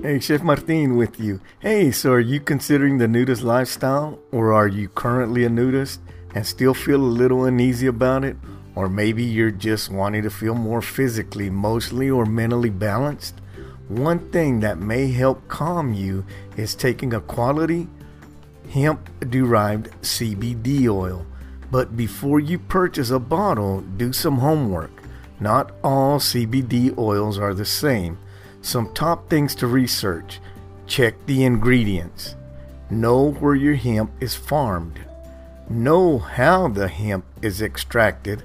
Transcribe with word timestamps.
Hey, 0.00 0.20
Chef 0.20 0.44
Martin 0.44 0.96
with 0.96 1.18
you. 1.18 1.40
Hey, 1.58 1.90
so 1.90 2.12
are 2.12 2.20
you 2.20 2.38
considering 2.38 2.98
the 2.98 3.08
nudist 3.08 3.42
lifestyle, 3.42 4.20
or 4.30 4.52
are 4.52 4.68
you 4.68 4.88
currently 4.88 5.44
a 5.44 5.48
nudist 5.48 6.00
and 6.36 6.46
still 6.46 6.72
feel 6.72 7.00
a 7.00 7.16
little 7.20 7.46
uneasy 7.46 7.88
about 7.88 8.22
it? 8.22 8.36
Or 8.76 8.88
maybe 8.88 9.24
you're 9.24 9.50
just 9.50 9.90
wanting 9.90 10.22
to 10.22 10.30
feel 10.30 10.54
more 10.54 10.80
physically, 10.82 11.48
emotionally, 11.48 12.08
or 12.08 12.24
mentally 12.24 12.70
balanced? 12.70 13.40
One 13.88 14.30
thing 14.30 14.60
that 14.60 14.78
may 14.78 15.10
help 15.10 15.48
calm 15.48 15.92
you 15.92 16.24
is 16.56 16.76
taking 16.76 17.12
a 17.12 17.20
quality 17.20 17.88
hemp 18.70 19.10
derived 19.28 19.90
CBD 20.02 20.86
oil. 20.88 21.26
But 21.72 21.96
before 21.96 22.38
you 22.38 22.60
purchase 22.60 23.10
a 23.10 23.18
bottle, 23.18 23.80
do 23.80 24.12
some 24.12 24.38
homework. 24.38 24.92
Not 25.40 25.72
all 25.82 26.20
CBD 26.20 26.96
oils 26.96 27.36
are 27.36 27.52
the 27.52 27.64
same. 27.64 28.18
Some 28.68 28.92
top 28.92 29.30
things 29.30 29.54
to 29.54 29.66
research. 29.66 30.40
Check 30.86 31.14
the 31.24 31.44
ingredients, 31.44 32.36
know 32.90 33.30
where 33.30 33.54
your 33.54 33.76
hemp 33.76 34.10
is 34.20 34.34
farmed, 34.34 35.00
know 35.70 36.18
how 36.18 36.68
the 36.68 36.86
hemp 36.86 37.24
is 37.40 37.62
extracted, 37.62 38.42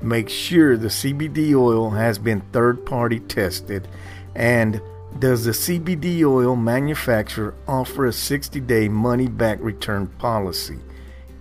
make 0.00 0.28
sure 0.28 0.76
the 0.76 0.88
CBD 0.88 1.54
oil 1.54 1.90
has 1.90 2.18
been 2.18 2.40
third 2.40 2.84
party 2.84 3.20
tested, 3.20 3.86
and 4.34 4.82
does 5.20 5.44
the 5.44 5.52
CBD 5.52 6.24
oil 6.24 6.56
manufacturer 6.56 7.54
offer 7.68 8.06
a 8.06 8.12
60 8.12 8.58
day 8.58 8.88
money 8.88 9.28
back 9.28 9.58
return 9.60 10.08
policy? 10.08 10.80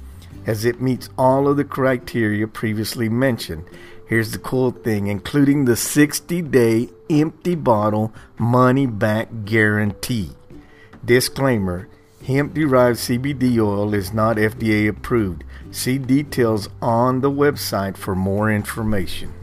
as 0.46 0.66
it 0.66 0.82
meets 0.82 1.10
all 1.18 1.48
of 1.48 1.56
the 1.58 1.64
criteria 1.64 2.48
previously 2.48 3.10
mentioned. 3.10 3.64
Here's 4.08 4.32
the 4.32 4.40
cool 4.40 4.72
thing, 4.72 5.06
including 5.08 5.66
the 5.66 5.76
60 5.76 6.42
day 6.42 6.90
empty 7.10 7.56
bottle 7.56 8.14
money 8.40 8.88
back 8.88 9.28
guarantee. 9.46 10.32
Disclaimer 11.06 11.88
Hemp 12.28 12.54
derived 12.54 13.00
CBD 13.00 13.58
oil 13.58 13.94
is 13.94 14.12
not 14.12 14.36
FDA 14.36 14.90
approved. 14.90 15.46
See 15.72 15.98
details 15.98 16.68
on 16.82 17.22
the 17.22 17.32
website 17.32 17.96
for 17.96 18.16
more 18.16 18.52
information. 18.52 19.34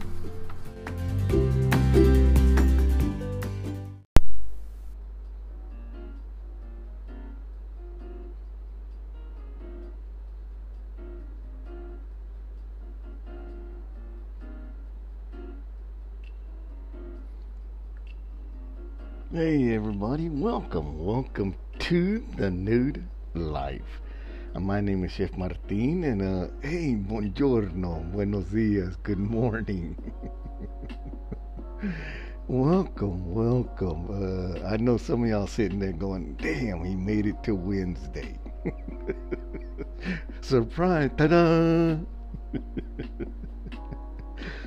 Hey 19.33 19.73
everybody, 19.73 20.29
welcome, 20.29 21.03
welcome 21.03 21.55
to 21.85 22.25
the 22.35 22.49
nude 22.49 23.05
life. 23.35 24.01
Uh, 24.55 24.59
my 24.59 24.81
name 24.81 25.03
is 25.03 25.11
Chef 25.11 25.37
Martin, 25.37 26.03
and 26.03 26.19
uh, 26.19 26.47
hey, 26.67 26.95
buongiorno, 26.95 28.11
buenos 28.11 28.45
dias, 28.45 28.95
good 29.03 29.19
morning. 29.19 29.95
welcome, 32.47 33.31
welcome. 33.31 34.07
Uh, 34.09 34.65
I 34.67 34.77
know 34.77 34.97
some 34.97 35.25
of 35.25 35.29
y'all 35.29 35.45
sitting 35.45 35.77
there 35.77 35.91
going, 35.91 36.33
damn, 36.41 36.83
he 36.83 36.95
made 36.95 37.27
it 37.27 37.43
to 37.43 37.53
Wednesday. 37.53 38.39
Surprise, 40.41 41.11
ta-da! 41.15 41.97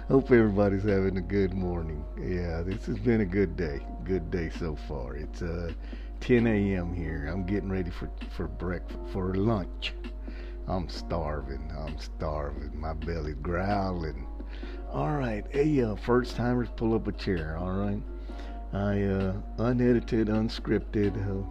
Hope 0.08 0.30
everybody's 0.30 0.84
having 0.84 1.16
a 1.16 1.20
good 1.20 1.52
morning. 1.52 2.04
Yeah, 2.16 2.62
this 2.62 2.86
has 2.86 2.98
been 3.00 3.22
a 3.22 3.26
good 3.26 3.56
day. 3.56 3.80
Good 4.04 4.30
day 4.30 4.50
so 4.50 4.76
far. 4.86 5.16
It's 5.16 5.42
uh 5.42 5.72
10 6.20 6.46
a.m. 6.46 6.92
here. 6.92 7.28
I'm 7.32 7.44
getting 7.44 7.70
ready 7.70 7.90
for 7.90 8.10
for 8.30 8.48
breakfast 8.48 9.00
for 9.12 9.34
lunch. 9.34 9.94
I'm 10.66 10.88
starving. 10.88 11.72
I'm 11.78 11.98
starving. 11.98 12.78
My 12.78 12.92
belly 12.92 13.34
growling. 13.34 14.26
All 14.92 15.16
right, 15.16 15.44
hey, 15.50 15.82
uh, 15.82 15.96
first 15.96 16.36
timers, 16.36 16.68
pull 16.76 16.94
up 16.94 17.06
a 17.08 17.12
chair. 17.12 17.56
All 17.58 17.72
right, 17.72 18.02
I 18.72 19.02
uh, 19.02 19.34
unedited, 19.58 20.28
unscripted. 20.28 21.14
Uh, 21.28 21.46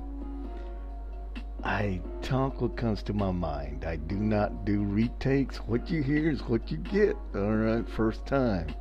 I 1.63 2.01
talk 2.21 2.61
what 2.61 2.75
comes 2.77 3.03
to 3.03 3.13
my 3.13 3.31
mind. 3.31 3.85
I 3.85 3.97
do 3.97 4.15
not 4.15 4.65
do 4.65 4.83
retakes. 4.83 5.57
What 5.57 5.89
you 5.89 6.01
hear 6.01 6.29
is 6.29 6.41
what 6.41 6.71
you 6.71 6.77
get. 6.77 7.15
All 7.35 7.55
right, 7.55 7.87
first 7.87 8.25
time. 8.25 8.73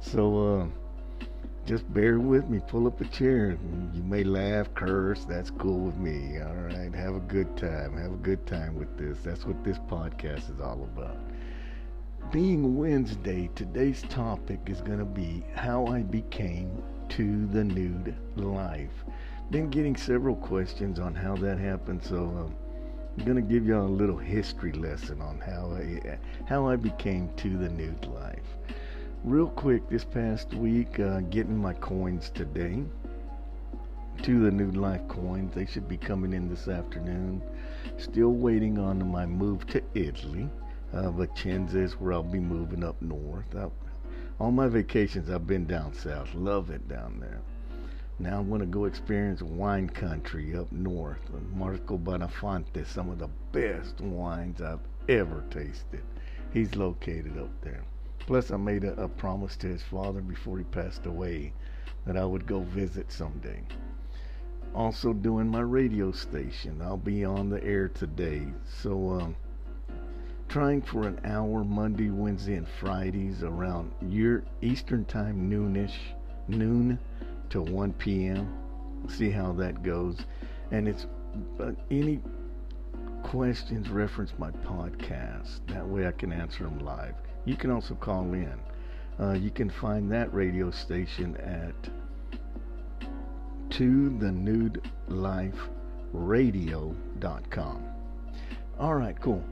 So 0.00 0.60
uh, 0.60 0.66
just 1.66 1.92
bear 1.92 2.18
with 2.18 2.48
me. 2.48 2.60
Pull 2.66 2.86
up 2.86 3.00
a 3.00 3.04
chair. 3.04 3.58
You 3.92 4.02
may 4.02 4.24
laugh, 4.24 4.72
curse. 4.74 5.24
That's 5.24 5.50
cool 5.50 5.80
with 5.86 5.96
me. 5.96 6.40
All 6.40 6.54
right, 6.54 6.94
have 6.94 7.16
a 7.16 7.20
good 7.20 7.56
time. 7.56 7.96
Have 7.98 8.12
a 8.12 8.22
good 8.22 8.46
time 8.46 8.76
with 8.76 8.96
this. 8.96 9.18
That's 9.22 9.44
what 9.44 9.62
this 9.64 9.78
podcast 9.78 10.50
is 10.50 10.60
all 10.60 10.82
about. 10.84 11.18
Being 12.32 12.76
Wednesday, 12.76 13.50
today's 13.54 14.02
topic 14.08 14.60
is 14.66 14.80
going 14.80 14.98
to 14.98 15.04
be 15.04 15.44
how 15.54 15.86
I 15.86 16.02
became 16.02 16.82
to 17.10 17.46
the 17.46 17.62
nude 17.62 18.16
life 18.36 19.04
been 19.50 19.70
getting 19.70 19.94
several 19.96 20.34
questions 20.34 20.98
on 20.98 21.14
how 21.14 21.36
that 21.36 21.58
happened, 21.58 22.02
so 22.02 22.16
um, 22.16 22.54
I'm 23.16 23.24
gonna 23.24 23.40
give 23.40 23.64
y'all 23.64 23.86
a 23.86 23.88
little 23.88 24.16
history 24.16 24.72
lesson 24.72 25.20
on 25.20 25.38
how 25.38 25.72
I 25.76 26.18
how 26.46 26.66
I 26.66 26.76
became 26.76 27.30
to 27.36 27.56
the 27.56 27.68
nude 27.68 28.06
life. 28.06 28.56
Real 29.26 29.48
quick, 29.48 29.88
this 29.88 30.04
past 30.04 30.54
week, 30.54 31.00
uh, 31.00 31.18
getting 31.18 31.58
my 31.58 31.72
coins 31.72 32.30
today. 32.32 32.84
To 34.22 34.44
the 34.44 34.52
Nude 34.52 34.76
Life 34.76 35.00
coins, 35.08 35.52
they 35.52 35.66
should 35.66 35.88
be 35.88 35.96
coming 35.96 36.32
in 36.32 36.48
this 36.48 36.68
afternoon. 36.68 37.42
Still 37.98 38.30
waiting 38.30 38.78
on 38.78 39.10
my 39.10 39.26
move 39.26 39.66
to 39.66 39.82
Italy. 39.94 40.48
Uh, 40.92 41.10
Vicenza 41.10 41.74
is 41.74 41.94
where 41.94 42.12
I'll 42.12 42.22
be 42.22 42.38
moving 42.38 42.84
up 42.84 43.02
north. 43.02 43.52
I, 43.56 44.48
my 44.48 44.68
vacations, 44.68 45.28
I've 45.28 45.44
been 45.44 45.66
down 45.66 45.92
south. 45.92 46.32
Love 46.32 46.70
it 46.70 46.86
down 46.86 47.18
there. 47.18 47.40
Now 48.20 48.38
I'm 48.38 48.48
going 48.48 48.60
to 48.60 48.66
go 48.66 48.84
experience 48.84 49.42
wine 49.42 49.90
country 49.90 50.56
up 50.56 50.70
north. 50.70 51.18
Marco 51.52 51.98
Bonafonte, 51.98 52.86
some 52.86 53.10
of 53.10 53.18
the 53.18 53.30
best 53.50 54.00
wines 54.00 54.62
I've 54.62 54.78
ever 55.08 55.42
tasted. 55.50 56.04
He's 56.52 56.76
located 56.76 57.36
up 57.38 57.50
there. 57.62 57.82
Plus, 58.26 58.50
I 58.50 58.56
made 58.56 58.82
a, 58.82 59.00
a 59.00 59.08
promise 59.08 59.56
to 59.58 59.68
his 59.68 59.82
father 59.82 60.20
before 60.20 60.58
he 60.58 60.64
passed 60.64 61.06
away 61.06 61.52
that 62.06 62.16
I 62.16 62.24
would 62.24 62.46
go 62.46 62.60
visit 62.60 63.10
someday. 63.10 63.62
Also, 64.74 65.12
doing 65.12 65.48
my 65.48 65.60
radio 65.60 66.10
station. 66.10 66.82
I'll 66.82 66.96
be 66.96 67.24
on 67.24 67.48
the 67.48 67.62
air 67.62 67.88
today. 67.88 68.42
So, 68.82 69.10
um, 69.10 69.36
trying 70.48 70.82
for 70.82 71.06
an 71.06 71.20
hour 71.24 71.64
Monday, 71.64 72.10
Wednesday, 72.10 72.54
and 72.54 72.68
Fridays 72.68 73.44
around 73.44 73.92
your 74.08 74.42
Eastern 74.60 75.04
Time 75.04 75.48
noonish, 75.48 75.96
noon 76.48 76.98
to 77.50 77.62
1 77.62 77.92
p.m. 77.94 78.52
See 79.08 79.30
how 79.30 79.52
that 79.52 79.82
goes. 79.84 80.18
And 80.72 80.88
it's 80.88 81.06
uh, 81.60 81.72
any 81.90 82.20
questions 83.22 83.88
reference 83.88 84.32
my 84.36 84.50
podcast. 84.50 85.60
That 85.68 85.86
way 85.86 86.06
I 86.06 86.12
can 86.12 86.32
answer 86.32 86.64
them 86.64 86.80
live. 86.80 87.14
You 87.46 87.56
can 87.56 87.70
also 87.70 87.94
call 87.94 88.34
in. 88.34 88.52
Uh, 89.18 89.32
you 89.32 89.50
can 89.50 89.70
find 89.70 90.12
that 90.12 90.32
radio 90.34 90.70
station 90.70 91.34
at 91.38 91.74
to 93.70 94.10
the 94.18 94.30
nude 94.30 94.82
life 95.08 95.58
radio.com. 96.12 97.82
All 98.78 98.94
right, 98.94 99.18
cool. 99.20 99.42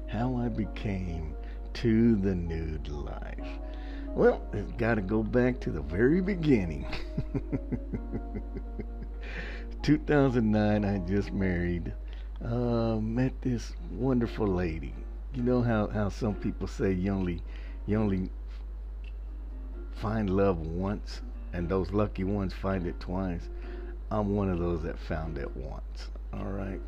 How 0.07 0.36
I 0.38 0.48
became 0.48 1.36
to 1.74 2.16
the 2.16 2.33
nude 2.33 2.88
life. 2.88 3.48
Well, 4.07 4.42
it's 4.54 4.71
got 4.74 4.95
to 4.95 5.01
go 5.01 5.21
back 5.21 5.60
to 5.62 5.71
the 5.71 5.81
very 5.81 6.21
beginning. 6.21 6.88
2009, 9.83 10.86
I 10.86 10.98
just 11.00 11.33
married. 11.33 11.94
Uh, 12.44 12.98
met 12.98 13.34
this 13.42 13.74
wonderful 13.92 14.46
lady. 14.48 14.94
You 15.34 15.44
know 15.44 15.62
how, 15.62 15.88
how 15.88 16.10
some 16.10 16.36
people 16.36 16.68
say 16.68 16.92
you 16.92 17.12
only 17.12 17.42
you 17.88 17.98
only 17.98 18.30
find 19.94 20.30
love 20.30 20.60
once, 20.60 21.22
and 21.54 21.70
those 21.70 21.92
lucky 21.92 22.26
ones 22.26 22.54
find 22.54 22.88
it 22.88 23.00
twice. 23.00 23.50
I'm 24.12 24.36
one 24.36 24.50
of 24.50 24.60
those 24.60 24.84
that 24.84 25.00
found 25.00 25.38
it 25.38 25.56
once. 25.56 26.10
All 26.34 26.52
right. 26.52 26.82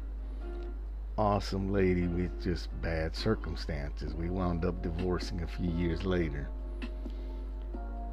Awesome 1.17 1.71
lady 1.71 2.07
with 2.07 2.43
just 2.43 2.69
bad 2.81 3.15
circumstances. 3.15 4.13
We 4.13 4.29
wound 4.29 4.65
up 4.65 4.83
divorcing 4.83 5.41
a 5.41 5.47
few 5.47 5.71
years 5.71 6.05
later. 6.05 6.49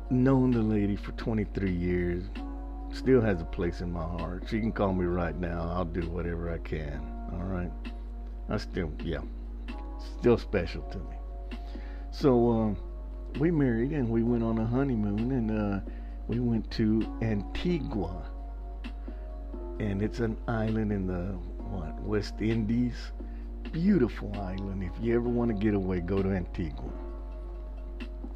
Known 0.08 0.52
the 0.52 0.62
lady 0.62 0.96
for 0.96 1.12
23 1.12 1.70
years. 1.70 2.24
Still 2.92 3.20
has 3.20 3.40
a 3.40 3.46
place 3.46 3.80
in 3.80 3.92
my 3.92 4.04
heart. 4.04 4.44
She 4.48 4.60
can 4.60 4.72
call 4.72 4.92
me 4.94 5.04
right 5.04 5.38
now. 5.38 5.68
I'll 5.74 5.84
do 5.84 6.08
whatever 6.08 6.50
I 6.50 6.58
can. 6.58 7.23
All 7.34 7.44
right. 7.44 7.70
I 8.48 8.56
still, 8.58 8.92
yeah, 9.02 9.22
still 10.18 10.38
special 10.38 10.82
to 10.82 10.98
me. 10.98 11.16
So, 12.10 12.50
um, 12.50 12.76
we 13.38 13.50
married 13.50 13.90
and 13.90 14.08
we 14.08 14.22
went 14.22 14.44
on 14.44 14.58
a 14.58 14.64
honeymoon 14.64 15.32
and 15.32 15.50
uh, 15.50 15.80
we 16.28 16.38
went 16.38 16.70
to 16.72 17.02
Antigua. 17.22 18.30
And 19.80 20.02
it's 20.02 20.20
an 20.20 20.36
island 20.46 20.92
in 20.92 21.06
the 21.06 21.32
what 21.74 22.00
West 22.02 22.34
Indies. 22.40 22.94
Beautiful 23.72 24.32
island. 24.38 24.84
If 24.84 24.92
you 25.02 25.16
ever 25.16 25.28
want 25.28 25.50
to 25.50 25.54
get 25.54 25.74
away, 25.74 26.00
go 26.00 26.22
to 26.22 26.30
Antigua. 26.30 26.92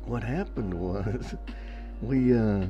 What 0.05 0.25
happened 0.25 0.75
was 0.75 1.37
we 2.03 2.37
uh, 2.37 2.67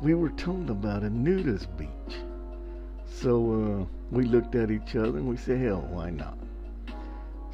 we 0.00 0.14
were 0.14 0.30
told 0.30 0.70
about 0.70 1.04
a 1.04 1.10
nudist 1.10 1.68
beach. 1.76 2.16
So 3.14 3.34
uh, 3.52 3.84
we 4.10 4.24
looked 4.24 4.54
at 4.54 4.70
each 4.70 4.96
other 4.96 5.18
and 5.18 5.28
we 5.28 5.36
said, 5.36 5.60
hell, 5.60 5.86
why 5.90 6.10
not? 6.10 6.38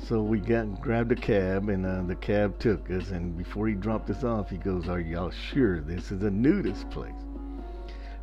So 0.08 0.22
we 0.22 0.38
got 0.38 0.80
grabbed 0.80 1.12
a 1.12 1.16
cab, 1.16 1.68
and 1.68 1.84
uh, 1.84 2.02
the 2.02 2.14
cab 2.14 2.58
took 2.58 2.90
us. 2.90 3.10
And 3.10 3.36
before 3.36 3.68
he 3.68 3.74
dropped 3.74 4.08
us 4.08 4.24
off, 4.24 4.48
he 4.48 4.56
goes, 4.56 4.88
"Are 4.88 5.00
y'all 5.00 5.30
sure 5.30 5.80
this 5.80 6.10
is 6.12 6.22
a 6.22 6.30
nudist 6.30 6.88
place?" 6.88 7.12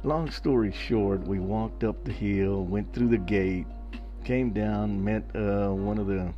Long 0.03 0.31
story 0.31 0.71
short, 0.71 1.21
we 1.27 1.39
walked 1.39 1.83
up 1.83 2.03
the 2.03 2.11
hill, 2.11 2.63
went 2.63 2.91
through 2.93 3.09
the 3.09 3.17
gate, 3.17 3.67
came 4.23 4.51
down, 4.51 5.03
met 5.03 5.23
uh, 5.35 5.69
one 5.69 5.97
of 5.97 6.07
the 6.07 6.33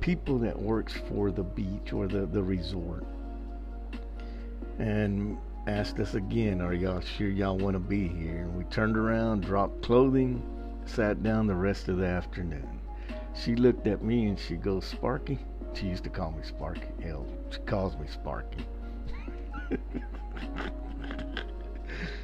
people 0.00 0.38
that 0.40 0.60
works 0.60 0.94
for 1.08 1.30
the 1.30 1.44
beach 1.44 1.92
or 1.92 2.08
the, 2.08 2.26
the 2.26 2.42
resort, 2.42 3.04
and 4.78 5.38
asked 5.66 6.00
us 6.00 6.14
again, 6.14 6.60
"Are 6.60 6.74
y'all 6.74 7.00
sure 7.00 7.28
y'all 7.28 7.58
want 7.58 7.74
to 7.74 7.80
be 7.80 8.08
here?" 8.08 8.42
And 8.42 8.56
we 8.56 8.64
turned 8.64 8.96
around, 8.96 9.42
dropped 9.42 9.82
clothing, 9.82 10.42
sat 10.84 11.22
down 11.22 11.46
the 11.46 11.54
rest 11.54 11.88
of 11.88 11.98
the 11.98 12.06
afternoon 12.06 12.80
she 13.34 13.54
looked 13.56 13.86
at 13.86 14.02
me 14.02 14.26
and 14.26 14.38
she 14.38 14.56
goes, 14.56 14.84
Sparky. 14.84 15.38
She 15.74 15.86
used 15.86 16.04
to 16.04 16.10
call 16.10 16.32
me 16.32 16.42
Sparky. 16.42 16.88
Hell, 17.02 17.26
she 17.50 17.58
calls 17.60 17.96
me 17.96 18.06
Sparky. 18.06 18.64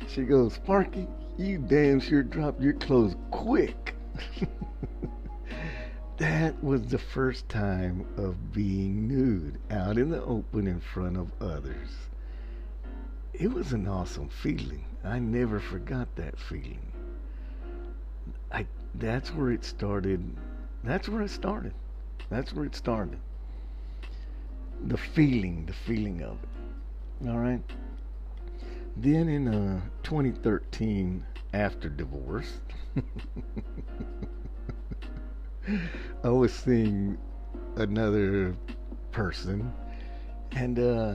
she 0.08 0.22
goes, 0.22 0.54
Sparky, 0.54 1.06
you 1.38 1.58
damn 1.58 2.00
sure 2.00 2.22
dropped 2.22 2.60
your 2.60 2.74
clothes 2.74 3.16
quick. 3.30 3.94
that 6.18 6.62
was 6.62 6.86
the 6.88 6.98
first 6.98 7.48
time 7.48 8.04
of 8.16 8.52
being 8.52 9.08
nude 9.08 9.58
out 9.70 9.96
in 9.96 10.10
the 10.10 10.22
open 10.24 10.66
in 10.66 10.80
front 10.80 11.16
of 11.16 11.32
others. 11.40 11.88
It 13.38 13.52
was 13.52 13.72
an 13.72 13.86
awesome 13.86 14.28
feeling. 14.28 14.84
I 15.04 15.18
never 15.18 15.60
forgot 15.60 16.14
that 16.16 16.38
feeling. 16.38 16.80
I 18.52 18.66
that's 18.94 19.32
where 19.32 19.52
it 19.52 19.64
started 19.64 20.36
that's 20.84 21.08
where 21.08 21.22
it 21.22 21.30
started. 21.30 21.74
That's 22.30 22.52
where 22.52 22.64
it 22.64 22.74
started. 22.74 23.18
The 24.86 24.96
feeling, 24.96 25.66
the 25.66 25.72
feeling 25.72 26.22
of 26.22 26.38
it. 26.42 27.28
All 27.28 27.38
right. 27.38 27.62
Then 28.96 29.28
in 29.28 29.48
uh, 29.48 29.80
2013, 30.02 31.24
after 31.52 31.88
divorce, 31.88 32.60
I 36.24 36.28
was 36.28 36.52
seeing 36.52 37.18
another 37.76 38.56
person, 39.12 39.72
and 40.52 40.78
uh, 40.78 41.14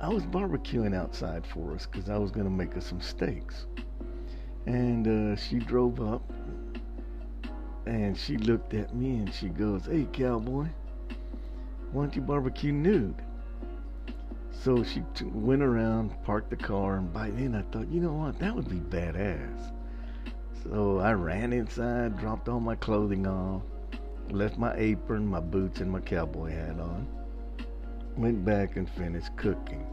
I 0.00 0.08
was 0.08 0.24
barbecuing 0.24 0.94
outside 0.94 1.46
for 1.46 1.72
us 1.74 1.86
because 1.86 2.10
I 2.10 2.18
was 2.18 2.30
going 2.30 2.44
to 2.44 2.50
make 2.50 2.76
us 2.76 2.86
some 2.86 3.00
steaks. 3.00 3.66
And 4.66 5.34
uh, 5.34 5.36
she 5.36 5.58
drove 5.58 6.00
up 6.00 6.22
and 7.86 8.16
she 8.16 8.36
looked 8.36 8.74
at 8.74 8.94
me 8.94 9.18
and 9.18 9.32
she 9.32 9.48
goes, 9.48 9.86
Hey, 9.86 10.06
cowboy, 10.12 10.66
why 11.92 12.02
don't 12.04 12.16
you 12.16 12.22
barbecue 12.22 12.72
nude? 12.72 13.22
So 14.50 14.82
she 14.82 15.02
t- 15.14 15.26
went 15.26 15.62
around, 15.62 16.10
parked 16.24 16.50
the 16.50 16.56
car, 16.56 16.96
and 16.96 17.12
by 17.12 17.30
then 17.30 17.54
I 17.54 17.62
thought, 17.70 17.88
you 17.88 18.00
know 18.00 18.14
what, 18.14 18.38
that 18.38 18.54
would 18.54 18.68
be 18.68 18.80
badass. 18.80 19.72
So 20.62 20.98
I 20.98 21.12
ran 21.12 21.52
inside, 21.52 22.18
dropped 22.18 22.48
all 22.48 22.60
my 22.60 22.74
clothing 22.74 23.26
off, 23.26 23.62
left 24.30 24.56
my 24.56 24.74
apron, 24.76 25.26
my 25.26 25.40
boots, 25.40 25.80
and 25.80 25.90
my 25.90 26.00
cowboy 26.00 26.50
hat 26.52 26.80
on. 26.80 27.06
Went 28.16 28.44
back 28.44 28.76
and 28.76 28.88
finished 28.88 29.36
cooking. 29.36 29.86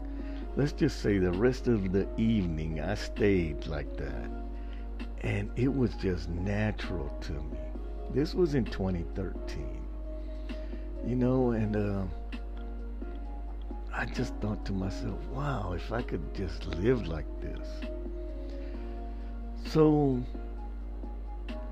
Let's 0.56 0.72
just 0.72 1.00
say 1.00 1.18
the 1.18 1.32
rest 1.32 1.66
of 1.66 1.92
the 1.92 2.06
evening 2.16 2.80
I 2.80 2.94
stayed 2.94 3.66
like 3.66 3.96
that. 3.96 4.30
And 5.22 5.50
it 5.56 5.74
was 5.74 5.94
just 5.94 6.28
natural 6.28 7.08
to 7.22 7.32
me. 7.32 7.58
This 8.14 8.34
was 8.34 8.54
in 8.54 8.64
2013. 8.64 9.82
You 11.06 11.16
know, 11.16 11.50
and 11.52 11.76
uh, 11.76 12.04
I 13.94 14.06
just 14.06 14.34
thought 14.36 14.64
to 14.66 14.72
myself, 14.72 15.18
wow, 15.32 15.72
if 15.72 15.90
I 15.90 16.02
could 16.02 16.34
just 16.34 16.66
live 16.66 17.08
like 17.08 17.26
this. 17.40 17.68
So 19.66 20.22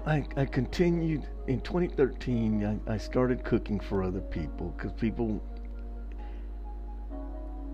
I, 0.06 0.24
I 0.36 0.46
continued 0.46 1.28
in 1.46 1.60
2013. 1.60 2.80
I, 2.88 2.92
I 2.94 2.96
started 2.96 3.44
cooking 3.44 3.78
for 3.78 4.02
other 4.02 4.20
people 4.20 4.74
because 4.76 4.92
people 4.92 5.42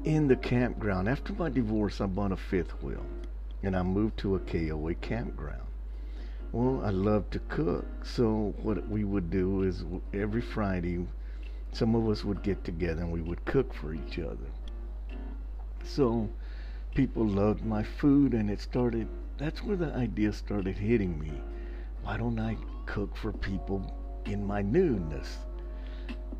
in 0.06 0.28
the 0.28 0.36
campground. 0.36 1.08
After 1.08 1.32
my 1.32 1.48
divorce, 1.48 2.00
I 2.00 2.06
bought 2.06 2.30
a 2.30 2.36
fifth 2.36 2.80
wheel 2.80 3.04
and 3.64 3.76
I 3.76 3.82
moved 3.82 4.16
to 4.18 4.36
a 4.36 4.38
KOA 4.38 4.94
campground. 4.94 5.66
Well, 6.52 6.80
I 6.84 6.90
love 6.90 7.28
to 7.30 7.40
cook. 7.40 7.84
So 8.04 8.54
what 8.62 8.88
we 8.88 9.02
would 9.02 9.30
do 9.30 9.64
is 9.64 9.84
every 10.14 10.40
Friday, 10.40 11.04
some 11.72 11.96
of 11.96 12.08
us 12.08 12.24
would 12.24 12.44
get 12.44 12.62
together 12.64 13.02
and 13.02 13.10
we 13.10 13.20
would 13.20 13.44
cook 13.44 13.74
for 13.74 13.92
each 13.92 14.20
other. 14.20 14.46
So 15.82 16.30
people 16.94 17.26
loved 17.26 17.64
my 17.64 17.82
food 17.82 18.32
and 18.32 18.48
it 18.48 18.60
started 18.60 19.08
that's 19.38 19.62
where 19.62 19.76
the 19.76 19.92
idea 19.92 20.32
started 20.32 20.78
hitting 20.78 21.18
me. 21.18 21.32
Why 22.02 22.16
don't 22.16 22.38
I 22.38 22.56
cook 22.86 23.14
for 23.16 23.32
people 23.32 23.94
in 24.24 24.46
my 24.46 24.62
newness? 24.62 25.36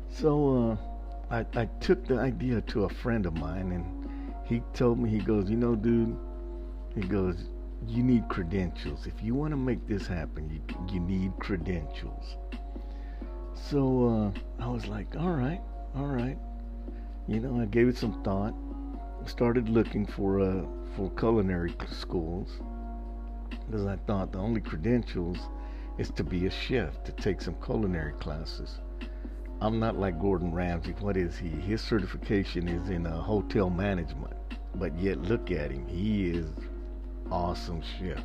So 0.09 0.71
uh, 0.71 0.96
I, 1.29 1.45
I 1.55 1.65
took 1.81 2.05
the 2.07 2.19
idea 2.19 2.61
to 2.61 2.85
a 2.85 2.89
friend 2.89 3.25
of 3.25 3.33
mine 3.33 3.71
and 3.71 4.33
he 4.45 4.61
told 4.73 4.97
me, 4.97 5.09
he 5.09 5.19
goes, 5.19 5.49
you 5.49 5.57
know, 5.57 5.75
dude, 5.75 6.17
he 6.95 7.01
goes, 7.01 7.49
you 7.85 8.01
need 8.01 8.27
credentials. 8.29 9.05
If 9.05 9.21
you 9.21 9.35
want 9.35 9.51
to 9.51 9.57
make 9.57 9.85
this 9.87 10.07
happen, 10.07 10.49
you 10.49 10.61
you 10.91 10.99
need 10.99 11.33
credentials. 11.39 12.37
So 13.53 14.33
uh, 14.59 14.63
I 14.63 14.67
was 14.67 14.87
like, 14.87 15.15
all 15.17 15.31
right, 15.31 15.61
all 15.95 16.07
right. 16.07 16.37
You 17.27 17.41
know, 17.41 17.61
I 17.61 17.65
gave 17.65 17.87
it 17.87 17.97
some 17.97 18.23
thought. 18.23 18.53
Started 19.25 19.67
looking 19.69 20.05
for 20.05 20.39
uh, 20.39 20.63
for 20.95 21.11
culinary 21.11 21.75
schools 21.91 22.59
because 23.65 23.85
I 23.85 23.97
thought 24.07 24.31
the 24.31 24.39
only 24.39 24.61
credentials 24.61 25.37
is 25.97 26.09
to 26.11 26.23
be 26.23 26.45
a 26.45 26.51
chef, 26.51 27.03
to 27.03 27.11
take 27.11 27.41
some 27.41 27.55
culinary 27.55 28.13
classes. 28.13 28.79
I'm 29.61 29.79
not 29.79 29.97
like 29.97 30.19
Gordon 30.19 30.53
Ramsay. 30.53 30.93
What 30.99 31.17
is 31.17 31.37
he? 31.37 31.49
His 31.49 31.81
certification 31.81 32.67
is 32.67 32.89
in 32.89 33.07
uh, 33.07 33.21
hotel 33.21 33.69
management, 33.69 34.35
but 34.75 34.97
yet 34.99 35.19
look 35.21 35.51
at 35.51 35.71
him. 35.71 35.87
He 35.87 36.29
is 36.29 36.47
awesome 37.31 37.81
chef. 37.81 38.23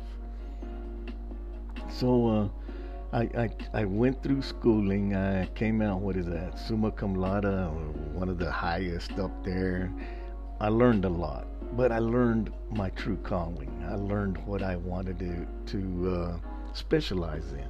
So 1.89 2.27
uh, 3.13 3.17
I, 3.17 3.21
I 3.43 3.49
I 3.81 3.85
went 3.85 4.21
through 4.23 4.41
schooling. 4.43 5.15
I 5.15 5.47
came 5.55 5.81
out. 5.81 6.01
What 6.01 6.17
is 6.17 6.27
that? 6.27 6.59
Summa 6.59 6.91
cum 6.91 7.15
laude, 7.15 7.45
one 8.13 8.29
of 8.29 8.37
the 8.39 8.51
highest 8.51 9.13
up 9.19 9.31
there. 9.43 9.91
I 10.59 10.69
learned 10.69 11.05
a 11.05 11.09
lot. 11.09 11.47
but 11.75 11.91
I 11.91 11.99
learned 11.99 12.51
my 12.71 12.89
true 12.91 13.17
calling. 13.23 13.71
I 13.89 13.95
learned 13.95 14.37
what 14.45 14.61
I 14.61 14.75
wanted 14.75 15.19
to 15.19 15.47
to 15.73 16.15
uh, 16.15 16.37
specialize 16.73 17.51
in, 17.53 17.67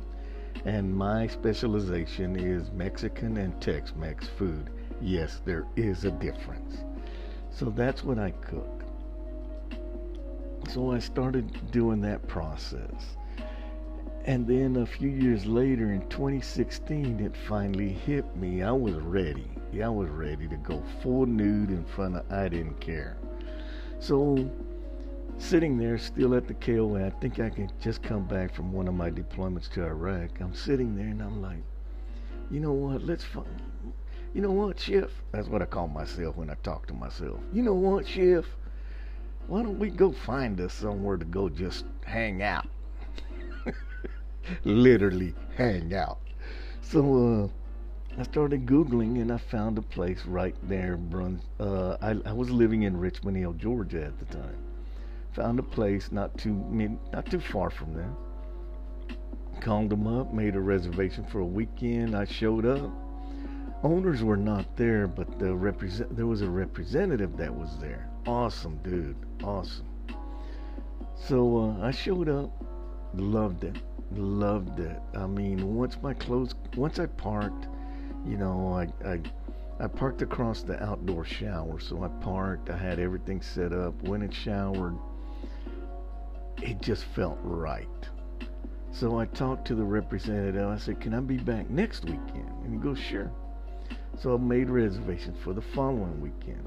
and 0.65 0.95
my 0.95 1.27
specialization 1.27 2.35
is 2.37 2.71
Mexican 2.71 3.37
and 3.37 3.59
Tex-Mex 3.61 4.27
food. 4.37 4.69
Yes, 5.01 5.41
there 5.43 5.65
is 5.75 6.05
a 6.05 6.11
difference. 6.11 6.77
So 7.51 7.69
that's 7.69 8.03
what 8.03 8.17
I 8.17 8.31
cook. 8.31 8.83
So 10.69 10.91
I 10.91 10.99
started 10.99 11.71
doing 11.71 11.99
that 12.01 12.25
process. 12.27 13.17
And 14.25 14.47
then 14.47 14.77
a 14.77 14.85
few 14.85 15.09
years 15.09 15.45
later 15.45 15.91
in 15.91 16.07
2016, 16.07 17.19
it 17.19 17.35
finally 17.35 17.89
hit 17.89 18.35
me. 18.37 18.63
I 18.63 18.71
was 18.71 18.95
ready. 18.95 19.51
Yeah, 19.73 19.87
I 19.87 19.89
was 19.89 20.09
ready 20.09 20.47
to 20.47 20.55
go 20.55 20.81
full 21.01 21.25
nude 21.25 21.71
in 21.71 21.83
front 21.83 22.15
of 22.15 22.31
I 22.31 22.47
didn't 22.47 22.79
care. 22.79 23.17
So 23.99 24.49
sitting 25.37 25.77
there 25.77 25.97
still 25.97 26.35
at 26.35 26.47
the 26.47 26.53
KOA, 26.55 27.07
I 27.07 27.09
think 27.11 27.39
I 27.39 27.49
can 27.49 27.71
just 27.81 28.01
come 28.01 28.25
back 28.25 28.53
from 28.53 28.71
one 28.71 28.87
of 28.87 28.93
my 28.93 29.09
deployments 29.11 29.69
to 29.71 29.83
Iraq. 29.85 30.39
I'm 30.41 30.53
sitting 30.53 30.95
there 30.95 31.07
and 31.07 31.21
I'm 31.21 31.41
like, 31.41 31.63
you 32.51 32.59
know 32.59 32.73
what, 32.73 33.03
let's 33.03 33.23
find 33.23 33.47
you 34.33 34.41
know 34.41 34.51
what, 34.51 34.79
Chef? 34.79 35.11
That's 35.31 35.47
what 35.47 35.61
I 35.61 35.65
call 35.65 35.87
myself 35.87 36.35
when 36.37 36.49
I 36.49 36.55
talk 36.55 36.87
to 36.87 36.93
myself. 36.93 37.39
You 37.53 37.61
know 37.61 37.75
what, 37.75 38.07
Chef? 38.07 38.45
Why 39.47 39.61
don't 39.61 39.77
we 39.77 39.89
go 39.91 40.11
find 40.11 40.59
us 40.59 40.73
somewhere 40.73 41.17
to 41.17 41.25
go 41.25 41.49
just 41.49 41.85
hang 42.03 42.41
out? 42.41 42.67
Literally 44.63 45.35
hang 45.55 45.93
out. 45.93 46.19
So 46.81 47.51
uh, 48.17 48.19
I 48.19 48.23
started 48.23 48.65
Googling 48.65 49.21
and 49.21 49.31
I 49.31 49.37
found 49.37 49.77
a 49.77 49.83
place 49.83 50.25
right 50.25 50.55
there. 50.63 50.97
Brun- 50.97 51.41
uh, 51.59 51.97
I, 52.01 52.19
I 52.25 52.33
was 52.33 52.49
living 52.49 52.83
in 52.83 52.97
Richmond 52.97 53.37
Hill, 53.37 53.53
Georgia 53.53 54.03
at 54.03 54.17
the 54.17 54.25
time. 54.25 54.57
Found 55.33 55.59
a 55.59 55.63
place 55.63 56.11
not 56.11 56.37
too 56.37 56.53
not 57.11 57.25
too 57.25 57.39
far 57.39 57.69
from 57.69 57.93
there. 57.93 58.13
Called 59.61 59.89
them 59.89 60.07
up, 60.07 60.33
made 60.33 60.55
a 60.55 60.59
reservation 60.59 61.25
for 61.25 61.39
a 61.39 61.45
weekend. 61.45 62.15
I 62.15 62.25
showed 62.25 62.65
up 62.65 62.91
owners 63.83 64.23
were 64.23 64.37
not 64.37 64.77
there, 64.77 65.07
but 65.07 65.39
the 65.39 65.53
represent 65.53 66.15
there 66.15 66.25
was 66.25 66.41
a 66.41 66.49
representative 66.49 67.37
that 67.37 67.53
was 67.53 67.77
there. 67.79 68.09
Awesome 68.25 68.77
dude, 68.77 69.17
awesome. 69.43 69.85
So 71.15 71.57
uh, 71.57 71.85
I 71.85 71.91
showed 71.91 72.29
up, 72.29 72.51
loved 73.13 73.65
it, 73.65 73.77
loved 74.13 74.79
it. 74.79 74.99
I 75.15 75.27
mean, 75.27 75.75
once 75.75 75.97
my 76.01 76.13
clothes, 76.13 76.55
once 76.75 76.99
I 76.99 77.05
parked, 77.05 77.67
you 78.25 78.37
know, 78.37 78.73
I 78.73 79.07
I 79.07 79.21
I 79.79 79.87
parked 79.87 80.21
across 80.21 80.63
the 80.63 80.81
outdoor 80.81 81.25
shower, 81.25 81.79
so 81.79 82.03
I 82.03 82.07
parked. 82.23 82.69
I 82.69 82.77
had 82.77 82.99
everything 82.99 83.41
set 83.41 83.73
up. 83.73 84.01
Went 84.03 84.23
and 84.23 84.33
showered. 84.33 84.97
It 86.63 86.81
just 86.81 87.03
felt 87.03 87.37
right. 87.43 87.87
So 88.91 89.19
I 89.19 89.25
talked 89.25 89.67
to 89.67 89.75
the 89.75 89.83
representative. 89.83 90.65
I 90.65 90.77
said, 90.77 91.01
"Can 91.01 91.13
I 91.13 91.19
be 91.19 91.37
back 91.37 91.69
next 91.69 92.05
weekend?" 92.05 92.49
And 92.63 92.73
he 92.73 92.79
goes, 92.79 92.97
"Sure." 92.97 93.29
So 94.17 94.33
I 94.33 94.37
made 94.37 94.69
reservations 94.69 95.37
for 95.43 95.53
the 95.53 95.61
following 95.61 96.21
weekend. 96.21 96.63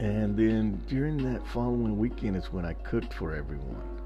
And 0.00 0.36
then 0.36 0.82
during 0.88 1.18
that 1.18 1.46
following 1.46 1.96
weekend 1.96 2.36
is 2.36 2.52
when 2.52 2.64
I 2.64 2.72
cooked 2.72 3.14
for 3.14 3.32
everyone. 3.32 4.00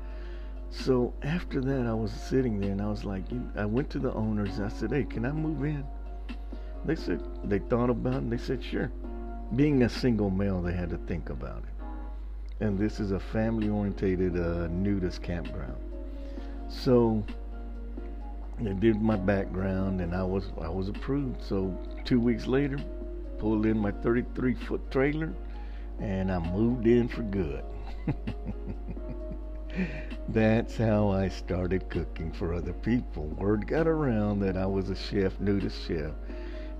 So 0.68 1.14
after 1.22 1.62
that, 1.62 1.86
I 1.86 1.94
was 1.94 2.12
sitting 2.12 2.60
there 2.60 2.72
and 2.72 2.82
I 2.82 2.88
was 2.88 3.04
like, 3.04 3.24
I 3.56 3.64
went 3.64 3.88
to 3.90 3.98
the 3.98 4.12
owners 4.12 4.58
and 4.58 4.66
I 4.66 4.68
said, 4.68 4.90
hey, 4.90 5.04
can 5.04 5.24
I 5.24 5.32
move 5.32 5.64
in? 5.64 5.86
They 6.84 6.96
said, 6.96 7.22
they 7.44 7.60
thought 7.60 7.88
about 7.88 8.14
it 8.14 8.22
and 8.24 8.32
they 8.32 8.36
said, 8.36 8.62
sure. 8.62 8.92
Being 9.54 9.84
a 9.84 9.88
single 9.88 10.28
male, 10.28 10.60
they 10.60 10.74
had 10.74 10.90
to 10.90 10.98
think 10.98 11.30
about 11.30 11.62
it. 11.62 11.75
And 12.60 12.78
this 12.78 13.00
is 13.00 13.12
a 13.12 13.20
family 13.20 13.68
orientated 13.68 14.38
uh, 14.38 14.68
nudist 14.68 15.22
campground. 15.22 15.76
So 16.68 17.22
they 18.58 18.72
did 18.72 19.02
my 19.02 19.16
background 19.16 20.00
and 20.00 20.14
I 20.14 20.22
was 20.22 20.50
I 20.60 20.68
was 20.68 20.88
approved. 20.88 21.42
So 21.42 21.76
two 22.04 22.18
weeks 22.18 22.46
later, 22.46 22.78
pulled 23.38 23.66
in 23.66 23.78
my 23.78 23.90
33 23.92 24.54
foot 24.54 24.90
trailer 24.90 25.34
and 26.00 26.32
I 26.32 26.38
moved 26.38 26.86
in 26.86 27.08
for 27.08 27.22
good. 27.22 27.62
That's 30.28 30.76
how 30.76 31.10
I 31.10 31.28
started 31.28 31.88
cooking 31.90 32.32
for 32.32 32.54
other 32.54 32.72
people. 32.72 33.26
Word 33.28 33.66
got 33.66 33.86
around 33.86 34.40
that 34.40 34.56
I 34.56 34.66
was 34.66 34.90
a 34.90 34.96
chef, 34.96 35.38
nudist 35.40 35.86
chef, 35.86 36.12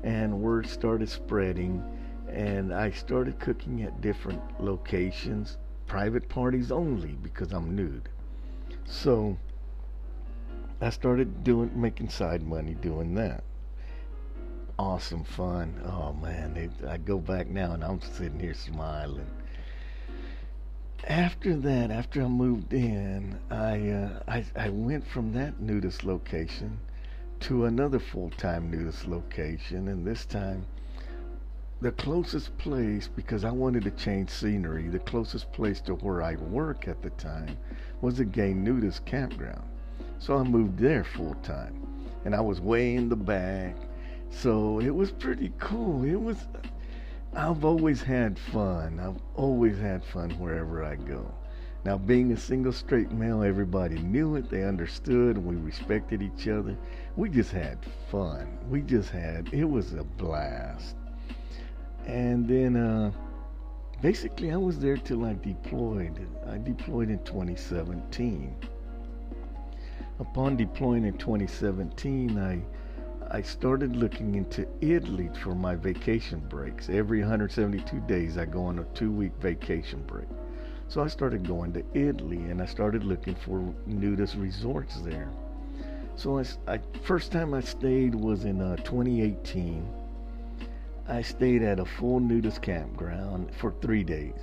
and 0.02 0.40
word 0.40 0.66
started 0.66 1.08
spreading. 1.08 1.82
And 2.28 2.74
I 2.74 2.90
started 2.90 3.38
cooking 3.38 3.82
at 3.82 4.00
different 4.00 4.40
locations, 4.60 5.58
private 5.86 6.28
parties 6.28 6.70
only, 6.70 7.12
because 7.22 7.52
I'm 7.52 7.74
nude. 7.74 8.08
So 8.84 9.36
I 10.80 10.90
started 10.90 11.44
doing 11.44 11.70
making 11.74 12.08
side 12.08 12.42
money 12.42 12.74
doing 12.74 13.14
that. 13.14 13.42
Awesome 14.78 15.24
fun. 15.24 15.80
Oh 15.86 16.12
man, 16.12 16.56
it, 16.56 16.70
I 16.86 16.98
go 16.98 17.18
back 17.18 17.48
now 17.48 17.72
and 17.72 17.82
I'm 17.82 18.00
sitting 18.00 18.38
here 18.38 18.54
smiling. 18.54 19.30
After 21.08 21.56
that, 21.56 21.90
after 21.90 22.22
I 22.22 22.28
moved 22.28 22.72
in, 22.72 23.38
I 23.50 23.88
uh, 23.88 24.22
I, 24.28 24.44
I 24.56 24.68
went 24.70 25.06
from 25.06 25.32
that 25.32 25.60
nudist 25.60 26.04
location 26.04 26.78
to 27.40 27.66
another 27.66 27.98
full-time 27.98 28.70
nudist 28.70 29.06
location, 29.06 29.88
and 29.88 30.06
this 30.06 30.24
time 30.24 30.66
the 31.80 31.92
closest 31.92 32.56
place 32.56 33.06
because 33.06 33.44
I 33.44 33.50
wanted 33.50 33.84
to 33.84 33.90
change 33.90 34.30
scenery. 34.30 34.88
The 34.88 34.98
closest 35.00 35.52
place 35.52 35.80
to 35.82 35.94
where 35.94 36.22
I 36.22 36.36
work 36.36 36.88
at 36.88 37.02
the 37.02 37.10
time 37.10 37.58
was 38.00 38.18
a 38.18 38.24
gay 38.24 38.54
nudist 38.54 39.04
campground. 39.04 39.68
So 40.18 40.38
I 40.38 40.42
moved 40.42 40.78
there 40.78 41.04
full 41.04 41.34
time. 41.42 41.86
And 42.24 42.34
I 42.34 42.40
was 42.40 42.60
way 42.60 42.94
in 42.94 43.08
the 43.08 43.16
back. 43.16 43.76
So 44.30 44.80
it 44.80 44.94
was 44.94 45.12
pretty 45.12 45.52
cool. 45.58 46.04
It 46.04 46.20
was 46.20 46.38
I've 47.34 47.66
always 47.66 48.02
had 48.02 48.38
fun. 48.38 48.98
I've 48.98 49.20
always 49.34 49.78
had 49.78 50.02
fun 50.02 50.30
wherever 50.38 50.82
I 50.82 50.96
go. 50.96 51.30
Now, 51.84 51.98
being 51.98 52.32
a 52.32 52.36
single 52.36 52.72
straight 52.72 53.12
male, 53.12 53.42
everybody 53.42 53.98
knew 53.98 54.36
it. 54.36 54.48
They 54.48 54.64
understood, 54.64 55.36
and 55.36 55.44
we 55.44 55.56
respected 55.56 56.22
each 56.22 56.48
other. 56.48 56.76
We 57.14 57.28
just 57.28 57.52
had 57.52 57.78
fun. 58.10 58.58
We 58.70 58.80
just 58.80 59.10
had, 59.10 59.52
it 59.52 59.66
was 59.66 59.92
a 59.92 60.02
blast. 60.02 60.96
And 62.06 62.48
then, 62.48 62.76
uh, 62.76 63.12
basically, 64.00 64.52
I 64.52 64.56
was 64.56 64.78
there 64.78 64.96
till 64.96 65.24
I 65.24 65.34
deployed. 65.34 66.26
I 66.48 66.58
deployed 66.58 67.10
in 67.10 67.18
2017. 67.24 68.56
Upon 70.18 70.56
deploying 70.56 71.04
in 71.04 71.18
2017, 71.18 72.38
I 72.38 72.62
I 73.28 73.42
started 73.42 73.96
looking 73.96 74.36
into 74.36 74.68
Italy 74.80 75.28
for 75.42 75.54
my 75.54 75.74
vacation 75.74 76.38
breaks. 76.48 76.88
Every 76.88 77.20
172 77.20 77.98
days, 78.06 78.38
I 78.38 78.44
go 78.44 78.64
on 78.64 78.78
a 78.78 78.84
two-week 78.94 79.32
vacation 79.40 80.02
break. 80.06 80.28
So 80.86 81.02
I 81.02 81.08
started 81.08 81.46
going 81.46 81.72
to 81.72 81.82
Italy, 81.94 82.36
and 82.36 82.62
I 82.62 82.66
started 82.66 83.02
looking 83.02 83.34
for 83.34 83.74
nudist 83.84 84.36
resorts 84.36 85.00
there. 85.00 85.28
So 86.14 86.38
I, 86.38 86.44
I 86.68 86.80
first 87.02 87.32
time 87.32 87.52
I 87.52 87.60
stayed 87.60 88.14
was 88.14 88.44
in 88.44 88.60
uh, 88.60 88.76
2018. 88.76 89.84
I 91.08 91.22
stayed 91.22 91.62
at 91.62 91.78
a 91.78 91.84
full 91.84 92.18
nudist 92.18 92.62
campground 92.62 93.54
for 93.54 93.72
three 93.80 94.02
days. 94.02 94.40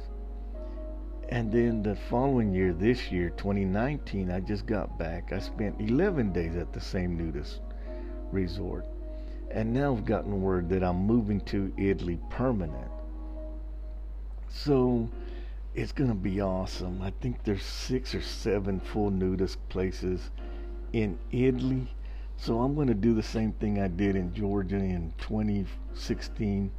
And 1.27 1.51
then 1.51 1.83
the 1.83 1.95
following 1.95 2.53
year, 2.53 2.71
this 2.71 3.11
year, 3.11 3.31
2019, 3.31 4.31
I 4.31 4.39
just 4.39 4.65
got 4.65 4.97
back. 4.97 5.33
I 5.33 5.39
spent 5.39 5.81
11 5.81 6.31
days 6.31 6.55
at 6.55 6.71
the 6.71 6.79
same 6.79 7.17
nudist 7.17 7.59
resort. 8.31 8.85
And 9.51 9.73
now 9.73 9.93
I've 9.93 10.05
gotten 10.05 10.41
word 10.41 10.69
that 10.69 10.83
I'm 10.83 11.05
moving 11.05 11.41
to 11.41 11.73
Italy 11.77 12.17
permanent. 12.29 12.91
So 14.47 15.09
it's 15.75 15.91
going 15.91 16.09
to 16.09 16.15
be 16.15 16.39
awesome. 16.39 17.01
I 17.01 17.11
think 17.19 17.43
there's 17.43 17.63
six 17.63 18.15
or 18.15 18.21
seven 18.21 18.79
full 18.79 19.09
nudist 19.09 19.57
places 19.67 20.31
in 20.93 21.17
Italy. 21.31 21.87
So 22.37 22.61
I'm 22.61 22.75
going 22.75 22.87
to 22.87 22.93
do 22.93 23.13
the 23.13 23.23
same 23.23 23.53
thing 23.53 23.79
I 23.79 23.87
did 23.87 24.15
in 24.15 24.33
Georgia 24.33 24.75
in 24.75 25.13
2016 25.17 26.71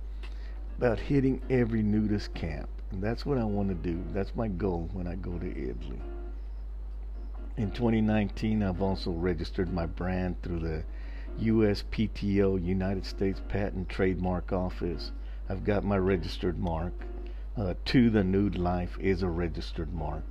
about 0.77 0.99
hitting 0.99 1.41
every 1.49 1.83
nudist 1.83 2.35
camp. 2.35 2.69
And 2.91 3.03
that's 3.03 3.25
what 3.25 3.39
I 3.39 3.45
want 3.45 3.69
to 3.69 3.75
do. 3.75 4.05
That's 4.13 4.35
my 4.37 4.49
goal 4.49 4.89
when 4.93 5.07
I 5.07 5.15
go 5.15 5.39
to 5.39 5.51
Italy. 5.51 6.01
In 7.57 7.71
2019, 7.71 8.63
I've 8.63 8.83
also 8.83 9.11
registered 9.11 9.73
my 9.73 9.87
brand 9.87 10.43
through 10.43 10.59
the 10.61 10.85
USPTO, 11.41 12.65
United 12.65 13.07
States 13.07 13.41
Patent 13.49 13.89
Trademark 13.89 14.53
Office. 14.53 15.13
I've 15.49 15.65
got 15.65 15.85
my 15.85 15.99
registered 15.99 16.59
mark. 16.59 16.93
Uh, 17.57 17.75
to 17.85 18.11
the 18.11 18.25
Nude 18.25 18.59
Life 18.59 18.99
is 18.99 19.23
a 19.23 19.29
registered 19.29 19.93
mark. 19.95 20.25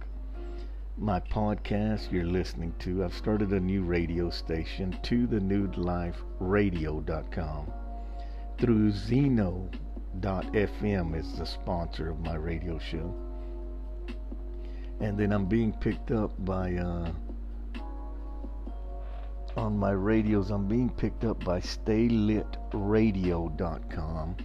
My 0.98 1.20
podcast 1.20 2.12
you're 2.12 2.26
listening 2.26 2.74
to, 2.80 3.04
I've 3.04 3.14
started 3.16 3.52
a 3.52 3.60
new 3.60 3.84
radio 3.84 4.30
station, 4.30 4.98
to 5.04 5.26
the 5.28 5.40
nude 5.40 5.78
life 5.78 6.18
radio.com 6.40 7.72
through 8.60 8.92
Zeno 8.92 9.70
FM 10.20 11.16
is 11.18 11.38
the 11.38 11.46
sponsor 11.46 12.10
of 12.12 12.20
my 12.20 12.36
radio 12.36 12.78
show. 12.80 13.14
and 15.00 15.18
then 15.18 15.32
I'm 15.34 15.46
being 15.46 15.74
picked 15.74 16.12
up 16.12 16.32
by 16.46 16.76
uh, 16.76 17.12
on 19.58 19.78
my 19.78 19.92
radios. 19.92 20.52
I'm 20.52 20.68
being 20.68 20.90
picked 20.90 21.26
up 21.26 21.44
by 21.44 21.60
StayLitRadio.com, 21.60 24.38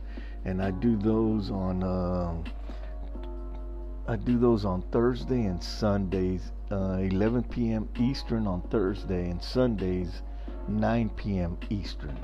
and 0.45 0.62
I 0.62 0.71
do 0.71 0.97
those 0.97 1.50
on. 1.50 1.83
Uh, 1.85 2.43
I 4.09 4.17
do 4.17 4.38
those 4.38 4.65
on 4.65 4.81
Thursday 4.91 5.45
and 5.45 5.62
Sundays, 5.62 6.53
uh, 6.73 6.97
11 6.99 7.43
p.m. 7.43 7.87
Eastern 8.00 8.47
on 8.47 8.62
Thursday, 8.71 9.29
and 9.29 9.43
Sundays, 9.43 10.23
9 10.67 11.11
p.m. 11.11 11.59
Eastern 11.69 12.19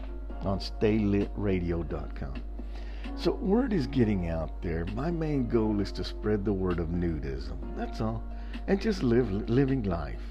on 0.44 0.60
StayLitRadio.com. 0.60 2.34
So, 3.16 3.32
word 3.32 3.74
is 3.74 3.86
getting 3.86 4.30
out 4.30 4.62
there. 4.62 4.86
My 4.94 5.10
main 5.10 5.46
goal 5.46 5.78
is 5.80 5.92
to 5.92 6.04
spread 6.04 6.46
the 6.46 6.54
word 6.54 6.78
of 6.78 6.88
nudism. 6.88 7.58
That's 7.76 8.00
all. 8.00 8.24
And 8.66 8.80
just 8.80 9.02
live 9.02 9.30
living 9.50 9.82
life. 9.82 10.22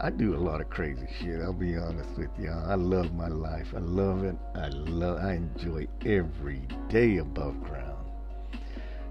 I 0.00 0.10
do 0.10 0.36
a 0.36 0.36
lot 0.36 0.60
of 0.60 0.68
crazy 0.68 1.08
shit. 1.18 1.40
I'll 1.40 1.54
be 1.54 1.78
honest 1.78 2.10
with 2.18 2.30
you. 2.38 2.50
I 2.50 2.74
love 2.74 3.14
my 3.14 3.28
life. 3.28 3.72
I 3.74 3.80
love 3.80 4.22
it. 4.22 4.36
I 4.54 4.68
love. 4.68 5.18
I 5.24 5.36
enjoy 5.36 5.88
every 6.04 6.60
day 6.90 7.16
above 7.16 7.58
ground. 7.64 7.93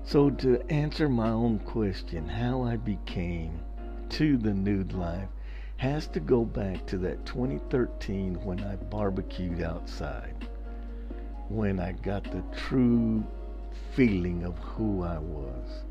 So 0.06 0.30
to 0.30 0.62
answer 0.70 1.08
my 1.08 1.30
own 1.30 1.60
question, 1.60 2.28
how 2.28 2.62
I 2.62 2.76
became 2.76 3.60
to 4.10 4.38
the 4.38 4.54
nude 4.54 4.94
life 4.94 5.30
has 5.78 6.08
to 6.08 6.20
go 6.20 6.44
back 6.44 6.86
to 6.88 6.98
that 7.00 7.26
2013 7.26 8.36
when 8.44 8.62
I 8.64 8.76
barbecued 8.76 9.62
outside. 9.62 10.36
When 11.48 11.80
I 11.80 11.94
got 11.94 12.26
the 12.26 12.44
true 12.56 13.24
feeling 13.94 14.44
of 14.44 14.58
who 14.60 15.04
I 15.04 15.18
was. 15.18 15.84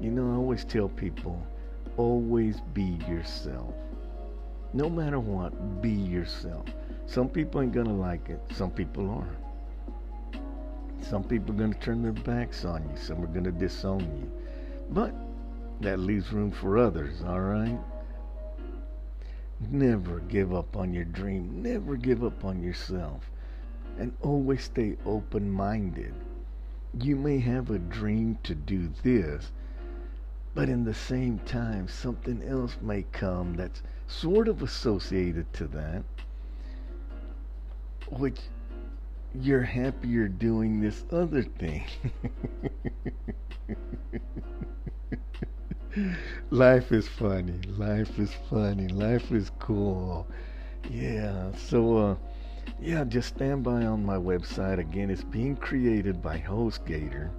You 0.00 0.10
know, 0.10 0.32
I 0.32 0.36
always 0.36 0.64
tell 0.64 0.88
people, 0.88 1.40
always 1.96 2.60
be 2.74 2.98
yourself. 3.08 3.74
No 4.72 4.90
matter 4.90 5.20
what, 5.20 5.80
be 5.80 5.90
yourself. 5.90 6.66
Some 7.06 7.28
people 7.28 7.62
ain't 7.62 7.72
gonna 7.72 7.94
like 7.94 8.28
it, 8.28 8.40
some 8.52 8.72
people 8.72 9.08
are. 9.10 9.45
Some 11.02 11.24
people 11.24 11.54
are 11.54 11.58
gonna 11.58 11.74
turn 11.74 12.02
their 12.02 12.12
backs 12.12 12.64
on 12.64 12.88
you, 12.90 12.96
some 12.96 13.22
are 13.22 13.28
gonna 13.28 13.52
disown 13.52 14.00
you. 14.00 14.30
But 14.90 15.14
that 15.80 15.98
leaves 15.98 16.32
room 16.32 16.50
for 16.50 16.78
others, 16.78 17.22
alright? 17.22 17.78
Never 19.70 20.20
give 20.20 20.52
up 20.54 20.76
on 20.76 20.92
your 20.92 21.04
dream, 21.04 21.62
never 21.62 21.96
give 21.96 22.22
up 22.24 22.44
on 22.44 22.62
yourself, 22.62 23.30
and 23.98 24.12
always 24.20 24.64
stay 24.64 24.96
open 25.06 25.50
minded. 25.50 26.14
You 27.00 27.16
may 27.16 27.38
have 27.38 27.70
a 27.70 27.78
dream 27.78 28.38
to 28.42 28.54
do 28.54 28.90
this, 29.02 29.52
but 30.54 30.68
in 30.68 30.84
the 30.84 30.94
same 30.94 31.38
time, 31.40 31.88
something 31.88 32.42
else 32.42 32.76
may 32.80 33.02
come 33.12 33.54
that's 33.54 33.82
sort 34.06 34.48
of 34.48 34.62
associated 34.62 35.52
to 35.54 35.66
that, 35.68 36.04
which 38.10 38.40
you're 39.34 39.62
happier 39.62 40.28
doing 40.28 40.80
this 40.80 41.04
other 41.10 41.42
thing. 41.42 41.84
Life 46.50 46.92
is 46.92 47.08
funny. 47.08 47.60
Life 47.76 48.18
is 48.18 48.32
funny. 48.50 48.88
Life 48.88 49.30
is 49.32 49.50
cool. 49.58 50.26
Yeah. 50.88 51.52
So, 51.56 51.96
uh, 51.98 52.16
yeah, 52.80 53.04
just 53.04 53.28
stand 53.28 53.64
by 53.64 53.84
on 53.86 54.04
my 54.04 54.16
website. 54.16 54.78
Again, 54.78 55.10
it's 55.10 55.24
being 55.24 55.56
created 55.56 56.22
by 56.22 56.38
HostGator. 56.38 57.30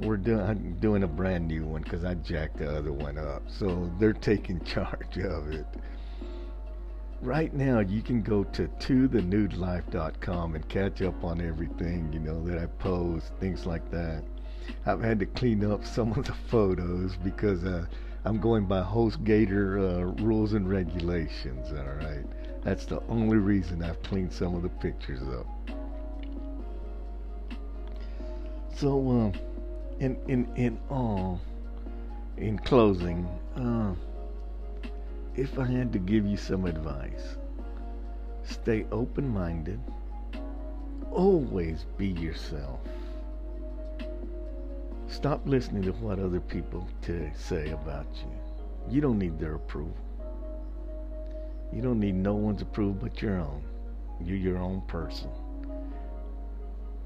We're 0.00 0.16
doing 0.18 0.40
I'm 0.40 0.74
doing 0.80 1.02
a 1.04 1.08
brand 1.08 1.48
new 1.48 1.64
one 1.66 1.82
because 1.82 2.04
I 2.04 2.14
jacked 2.14 2.58
the 2.58 2.76
other 2.76 2.92
one 2.92 3.18
up. 3.18 3.42
So 3.48 3.90
they're 3.98 4.12
taking 4.12 4.60
charge 4.64 5.18
of 5.18 5.50
it. 5.52 5.66
Right 7.22 7.54
now, 7.54 7.78
you 7.78 8.02
can 8.02 8.20
go 8.20 8.42
to 8.42 8.66
tothenudelife.com 8.80 10.56
and 10.56 10.68
catch 10.68 11.02
up 11.02 11.22
on 11.22 11.40
everything, 11.40 12.12
you 12.12 12.18
know, 12.18 12.44
that 12.44 12.58
I 12.58 12.66
post, 12.66 13.32
things 13.38 13.64
like 13.64 13.88
that. 13.92 14.24
I've 14.86 15.00
had 15.00 15.20
to 15.20 15.26
clean 15.26 15.64
up 15.64 15.86
some 15.96 16.10
of 16.14 16.24
the 16.24 16.34
photos 16.48 17.14
because 17.22 17.62
uh, 17.62 17.86
I'm 18.24 18.40
going 18.40 18.66
by 18.66 18.82
HostGator 18.82 20.00
uh, 20.00 20.04
rules 20.24 20.54
and 20.54 20.68
regulations. 20.68 21.68
All 21.70 21.94
right, 21.94 22.24
that's 22.64 22.86
the 22.86 23.00
only 23.08 23.36
reason 23.36 23.84
I've 23.84 24.02
cleaned 24.02 24.32
some 24.32 24.56
of 24.56 24.62
the 24.62 24.68
pictures 24.68 25.22
up. 25.22 25.46
So, 28.74 28.98
um, 29.08 29.32
in 30.00 30.16
in 30.26 30.48
in 30.56 30.80
all, 30.90 31.40
in 32.36 32.58
closing, 32.58 33.28
uh, 33.54 33.94
if 35.36 35.58
I 35.58 35.66
had 35.66 35.92
to 35.92 35.98
give 35.98 36.26
you 36.26 36.36
some 36.36 36.64
advice, 36.64 37.36
stay 38.44 38.86
open-minded. 38.90 39.80
Always 41.10 41.84
be 41.96 42.08
yourself 42.08 42.80
Stop 45.12 45.46
listening 45.46 45.82
to 45.82 45.92
what 45.92 46.18
other 46.18 46.40
people 46.40 46.88
to 47.02 47.30
say 47.34 47.68
about 47.68 48.06
you. 48.14 48.32
You 48.90 49.02
don't 49.02 49.18
need 49.18 49.38
their 49.38 49.56
approval. 49.56 49.94
You 51.70 51.82
don't 51.82 52.00
need 52.00 52.14
no 52.14 52.34
one's 52.34 52.62
approval 52.62 52.94
but 52.94 53.20
your 53.20 53.36
own. 53.36 53.62
You're 54.24 54.38
your 54.38 54.56
own 54.56 54.80
person. 54.88 55.28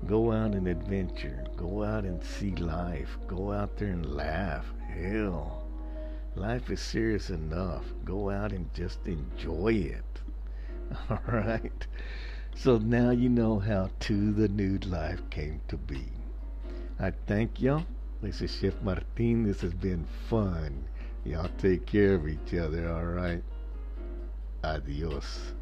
Go 0.06 0.30
out 0.30 0.52
and 0.52 0.68
adventure. 0.68 1.44
Go 1.56 1.82
out 1.82 2.04
and 2.04 2.22
see 2.22 2.54
life. 2.54 3.18
Go 3.26 3.50
out 3.50 3.76
there 3.76 3.88
and 3.88 4.14
laugh. 4.14 4.64
Hell, 4.88 5.65
life 6.36 6.70
is 6.70 6.80
serious 6.80 7.30
enough. 7.30 7.84
Go 8.04 8.30
out 8.30 8.52
and 8.52 8.72
just 8.74 9.06
enjoy 9.06 9.72
it. 9.72 10.20
All 11.10 11.18
right? 11.26 11.86
So 12.54 12.78
now 12.78 13.10
you 13.10 13.28
know 13.28 13.58
how 13.58 13.90
To 14.00 14.32
the 14.32 14.48
Nude 14.48 14.86
Life 14.86 15.28
came 15.30 15.60
to 15.68 15.76
be. 15.76 16.04
I 17.00 17.12
thank 17.26 17.60
y'all. 17.60 17.84
This 18.22 18.40
is 18.40 18.54
Chef 18.54 18.74
Martin. 18.82 19.44
This 19.44 19.60
has 19.60 19.74
been 19.74 20.06
fun. 20.28 20.84
Y'all 21.24 21.50
take 21.58 21.86
care 21.86 22.14
of 22.14 22.28
each 22.28 22.54
other, 22.54 22.88
all 22.92 23.04
right? 23.04 23.42
Adios. 24.62 25.52